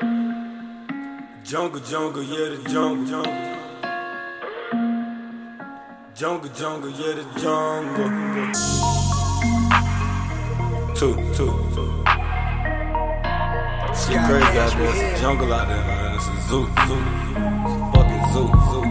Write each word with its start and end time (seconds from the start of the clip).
Jungle, 0.00 1.80
jungle, 1.80 2.22
yeah, 2.22 2.50
the 2.50 2.58
jungle, 2.68 3.04
jungle. 3.04 3.32
Jungle, 6.14 6.50
jungle, 6.50 6.90
yeah, 6.90 7.14
the 7.14 7.24
jungle. 7.40 8.08
Two, 10.94 11.16
two. 11.34 11.50
Shit 13.98 14.22
crazy 14.26 14.58
out 14.58 14.72
there. 14.76 14.88
It's 14.88 15.02
a 15.02 15.04
jungle 15.20 15.52
out 15.52 15.66
there, 15.66 15.84
man. 15.84 16.14
It's 16.14 16.28
a 16.28 16.30
zoo, 16.46 16.68
zoo. 16.86 17.02
Fucking 17.92 18.24
zoo, 18.32 18.48
zoo. 18.70 18.84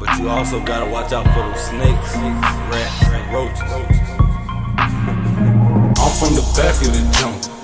But 0.00 0.10
you 0.18 0.24
also 0.28 0.58
gotta 0.64 0.86
watch 0.90 1.12
out 1.12 1.26
for 1.26 1.42
those 1.42 1.60
snakes, 1.60 2.16
rats, 2.72 3.06
and 3.06 3.32
roaches. 3.32 3.60
I'm 6.00 6.12
from 6.18 6.34
the 6.34 6.42
back 6.56 6.76
of 6.82 6.90
the 6.92 7.02
jungle. 7.20 7.54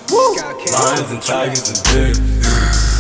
Lions 0.75 1.11
and 1.15 1.23
tigers 1.23 1.71
and 1.71 1.79
bears. 1.87 2.19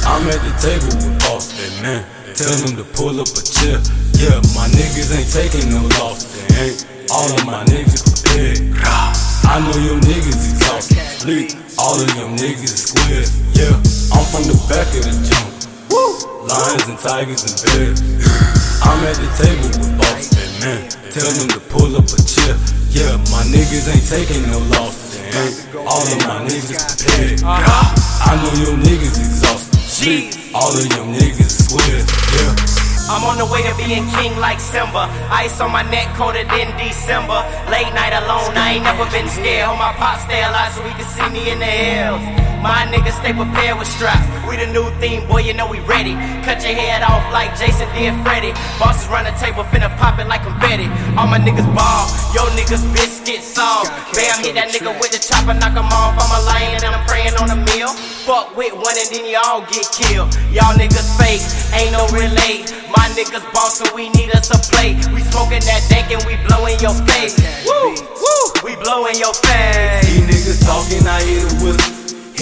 I'm 0.07 0.23
at 0.31 0.39
the 0.47 0.55
table 0.63 0.95
with 0.95 1.19
boss 1.27 1.51
man. 1.83 2.07
Tell 2.39 2.55
them 2.63 2.79
to 2.79 2.87
pull 2.95 3.19
up 3.19 3.27
a 3.27 3.43
chair. 3.43 3.83
Yeah, 4.15 4.39
my 4.55 4.71
niggas 4.71 5.11
ain't 5.11 5.27
taking 5.27 5.75
no 5.75 5.83
loss. 5.99 6.23
They 6.55 6.71
ain't. 6.71 6.87
All 7.11 7.27
of 7.27 7.43
my 7.43 7.67
niggas 7.67 8.07
prepared. 8.07 8.79
I 8.79 9.59
know 9.59 9.75
your 9.83 9.99
niggas 10.07 10.39
exhausted. 10.55 11.03
Sleep. 11.19 11.51
All 11.77 11.99
of 11.99 12.07
them 12.15 12.39
niggas 12.39 12.71
is 12.71 12.95
square. 12.95 13.27
Yeah, 13.59 13.75
I'm 14.15 14.23
from 14.31 14.47
the 14.47 14.55
back 14.71 14.87
of 14.95 15.03
the 15.03 15.15
jungle. 15.27 16.47
Lions 16.47 16.87
and 16.87 16.99
tigers 17.03 17.43
and 17.43 17.59
bears. 17.59 17.99
I'm 18.87 19.03
at 19.03 19.19
the 19.19 19.31
table 19.35 19.67
with 19.83 19.99
boss 19.99 20.31
that 20.31 20.51
man. 20.63 20.87
Tell 21.11 21.27
them 21.27 21.49
to 21.59 21.61
pull 21.75 21.91
up 21.99 22.07
a 22.07 22.19
chair. 22.23 22.55
Yeah, 22.95 23.19
my 23.35 23.43
niggas 23.51 23.91
ain't 23.91 24.07
taking 24.07 24.47
no 24.47 24.63
loss. 24.79 25.04
All 25.35 25.99
of 25.99 26.19
my 26.31 26.47
niggas 26.47 26.79
prepared. 26.79 27.43
I 27.43 28.39
know 28.39 28.55
your 28.63 28.79
niggas 28.79 29.19
exhausted. 29.19 29.81
Sleep. 29.81 30.31
All 30.55 30.71
of 30.71 30.89
them 30.89 31.11
niggas 31.11 31.67
square. 31.67 32.07
Yeah. 32.39 33.11
I'm 33.11 33.25
on 33.25 33.39
the 33.39 33.47
way 33.51 33.67
to 33.67 33.75
being 33.75 34.07
king 34.15 34.39
like 34.39 34.61
Simba. 34.61 35.11
Ice 35.35 35.61
on 35.61 35.73
my 35.73 35.83
neck, 35.91 36.15
coated 36.15 36.47
in 36.55 36.71
December. 36.79 37.43
Late 37.67 37.91
night 37.99 38.15
alone, 38.15 38.55
I 38.55 38.75
ain't 38.75 38.85
never 38.85 39.11
been 39.11 39.29
scared. 39.29 39.67
Hold 39.67 39.81
my 39.81 39.93
pop 39.95 40.21
stay 40.21 40.39
alive 40.39 40.73
so 40.73 40.83
he 40.87 40.95
can 40.95 41.09
see 41.11 41.29
me 41.35 41.51
in 41.51 41.59
the 41.59 41.67
hills. 41.67 42.54
My 42.65 42.89
niggas 42.89 43.21
stay 43.21 43.37
prepared 43.37 43.77
with 43.77 43.93
straps. 43.93 44.25
We 44.49 44.57
the 44.57 44.65
new 44.73 44.89
theme, 44.97 45.29
boy, 45.29 45.45
you 45.45 45.53
know 45.53 45.69
we 45.69 45.85
ready. 45.85 46.17
Cut 46.49 46.65
your 46.65 46.73
head 46.73 47.05
off 47.05 47.21
like 47.29 47.53
Jason 47.61 47.85
did 47.93 48.17
Freddy. 48.25 48.57
Bosses 48.81 49.05
run 49.13 49.29
the 49.29 49.37
table, 49.37 49.69
finna 49.69 49.93
pop 50.01 50.17
it 50.17 50.25
like 50.33 50.49
confetti. 50.49 50.89
All 51.21 51.29
my 51.29 51.37
niggas 51.37 51.69
ball, 51.77 52.09
yo 52.33 52.49
niggas 52.57 52.81
biscuit 52.97 53.45
sauce. 53.45 53.93
Bam, 54.17 54.41
hit 54.41 54.57
that 54.57 54.73
nigga 54.73 54.97
with 54.97 55.13
the 55.13 55.21
chopper, 55.21 55.53
knock 55.53 55.77
him 55.77 55.93
off. 55.93 56.17
I'm 56.17 56.33
a 56.33 56.41
lion 56.49 56.81
and 56.81 56.97
I'm 56.97 57.05
preying 57.05 57.37
on 57.37 57.53
a 57.53 57.59
meal. 57.69 57.93
Fuck 58.25 58.57
with 58.57 58.73
one 58.73 58.97
and 58.97 59.13
then 59.13 59.29
y'all 59.29 59.61
get 59.69 59.85
killed. 59.93 60.33
Y'all 60.49 60.73
niggas 60.73 61.13
fake, 61.21 61.45
ain't 61.77 61.93
no 61.93 62.09
relate. 62.17 62.73
My 62.89 63.11
niggas 63.13 63.45
boss 63.53 63.85
and 63.85 63.93
we 63.93 64.09
need 64.17 64.31
us 64.33 64.49
a 64.49 64.59
plate. 64.73 64.97
We 65.13 65.21
smoking 65.21 65.61
that 65.69 65.85
dank 65.91 66.09
and 66.15 66.23
we 66.25 66.41
blowing 66.47 66.79
your 66.81 66.95
face. 67.05 67.37
Woo, 67.67 67.93
woo, 67.93 68.45
we 68.63 68.79
blowing 68.81 69.19
your 69.19 69.35
face. 69.35 70.07
These 70.07 70.25
niggas 70.31 70.61
talking, 70.63 70.94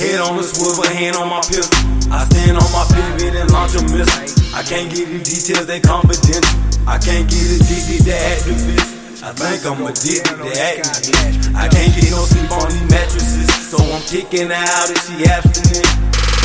Head 0.02 0.18
on 0.18 0.34
the 0.36 0.42
swivel, 0.42 0.82
hand 0.82 1.14
on 1.14 1.30
my 1.30 1.38
pistol. 1.46 1.78
I 2.10 2.26
stand 2.26 2.58
on 2.58 2.66
my 2.74 2.82
pivot 2.90 3.38
and 3.38 3.46
launch 3.54 3.78
a 3.78 3.82
missile. 3.86 4.26
I 4.50 4.66
can't 4.66 4.90
get 4.90 5.06
the 5.06 5.22
details, 5.22 5.66
they 5.70 5.78
confidential. 5.78 6.58
I 6.90 6.98
can't 6.98 7.30
get 7.30 7.46
addicted 7.54 8.10
to 8.10 8.14
activists. 8.34 9.22
I 9.22 9.30
think 9.30 9.62
I'm 9.62 9.78
addicted 9.86 10.42
to 10.42 10.50
activists. 10.58 11.54
I 11.54 11.70
can't 11.70 11.94
get 11.94 12.10
no 12.10 12.26
sleep 12.26 12.50
on 12.50 12.66
these 12.74 12.90
mattresses, 12.90 13.46
so 13.70 13.78
I'm 13.78 14.02
kicking 14.10 14.50
out 14.50 14.90
if 14.90 14.98
she 15.06 15.22
abstinent. 15.22 15.86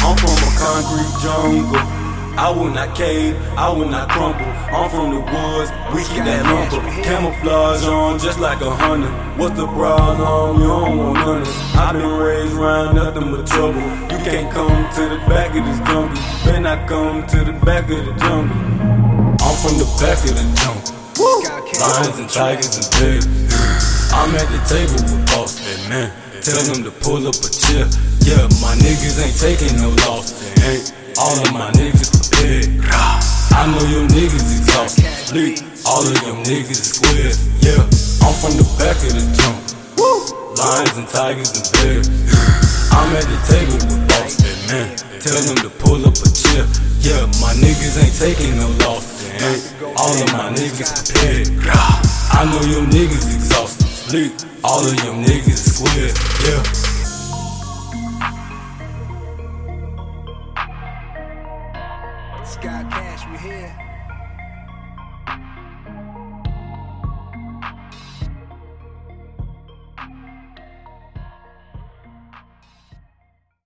I'm 0.06 0.14
from 0.22 0.38
a 0.38 0.50
concrete 0.62 1.14
jungle. 1.26 1.97
I 2.38 2.52
will 2.52 2.70
not 2.70 2.96
cave, 2.96 3.36
I 3.58 3.68
will 3.74 3.90
not 3.90 4.10
crumble. 4.10 4.46
I'm 4.70 4.90
from 4.94 5.10
the 5.10 5.22
woods, 5.26 5.74
we 5.90 6.06
keep 6.06 6.22
that 6.22 6.46
lumber. 6.46 6.86
Camouflage 7.02 7.84
on 7.86 8.20
just 8.20 8.40
like 8.40 8.62
a 8.62 8.70
hunter. 8.70 9.10
What's 9.42 9.58
the 9.58 9.66
problem? 9.66 10.62
You 10.62 10.68
don't 10.68 10.98
want 10.98 11.18
none. 11.18 11.48
I've 11.74 11.94
been 11.98 12.06
raised 12.06 12.54
around 12.54 12.94
nothing 12.94 13.32
but 13.34 13.48
trouble. 13.48 13.82
You 14.14 14.22
can't 14.22 14.54
come 14.54 14.70
to 14.70 15.04
the 15.10 15.18
back 15.26 15.58
of 15.58 15.66
this 15.66 15.82
jungle. 15.90 16.14
Better 16.46 16.62
not 16.62 16.88
come 16.88 17.26
to 17.26 17.44
the 17.44 17.54
back 17.66 17.90
of 17.90 18.06
the 18.06 18.14
jungle. 18.22 18.54
I'm 19.42 19.56
from 19.58 19.82
the 19.82 19.90
back 19.98 20.22
of 20.22 20.38
the 20.38 20.46
jungle. 20.62 20.94
Lions 21.18 22.20
and 22.22 22.30
tigers 22.30 22.78
and 22.78 22.86
bears. 23.02 23.26
I'm 24.14 24.30
at 24.38 24.46
the 24.54 24.62
table 24.70 24.94
with 24.94 25.26
boss 25.34 25.58
that 25.58 25.90
man. 25.90 26.14
Tell 26.46 26.62
them 26.70 26.86
to 26.86 26.92
pull 27.02 27.26
up 27.26 27.34
a 27.34 27.50
chair. 27.50 27.90
Yeah, 28.22 28.46
my 28.62 28.78
niggas 28.78 29.18
ain't 29.26 29.38
taking 29.42 29.74
no 29.82 29.90
loss. 30.06 30.38
They 30.38 30.78
ain't. 30.78 30.94
All 31.18 31.34
of 31.34 31.52
my 31.52 31.72
niggas 31.72 32.17
prepared. 32.38 32.70
I 33.58 33.66
know 33.66 33.84
your 33.90 34.08
niggas 34.08 34.62
exhausted. 34.62 35.64
All 35.86 36.06
of 36.06 36.14
them 36.22 36.44
niggas 36.46 36.78
is 36.78 36.94
square. 36.94 37.34
Yeah, 37.66 37.82
I'm 38.22 38.34
from 38.38 38.54
the 38.58 38.66
back 38.78 38.98
of 39.02 39.14
the 39.18 39.24
jungle. 39.34 39.66
Lions 40.58 40.98
and 40.98 41.08
tigers 41.08 41.52
and 41.58 41.66
bears. 41.74 42.08
I'm 42.92 43.16
at 43.16 43.26
the 43.26 43.40
table 43.50 43.78
with 43.90 44.08
boss 44.10 44.38
man. 44.70 44.98
Tell 45.20 45.42
them 45.42 45.58
to 45.66 45.70
pull 45.82 46.06
up 46.06 46.18
a 46.18 46.30
chair. 46.30 46.66
Yeah, 47.02 47.26
my 47.42 47.54
niggas 47.58 47.98
ain't 48.02 48.18
taking 48.18 48.58
no 48.58 48.70
loss. 48.86 49.26
Ain't. 49.42 49.98
All 49.98 50.14
of 50.14 50.30
my 50.34 50.54
niggas 50.54 51.14
prepared. 51.14 51.48
I 52.34 52.46
know 52.46 52.62
your 52.70 52.86
niggas 52.86 53.34
exhausted. 53.34 54.32
All 54.64 54.86
of 54.86 54.96
them 54.98 55.24
niggas 55.24 55.48
is 55.48 55.76
square. 55.78 56.14
Yeah. 56.46 56.87
Sky 62.48 62.86
Cash, 62.90 63.28
we 63.30 63.38
here. 63.38 63.87